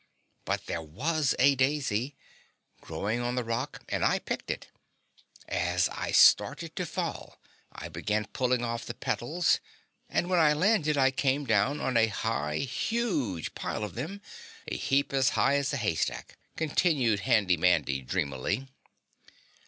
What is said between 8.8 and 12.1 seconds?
the petals, and when I landed I came down on a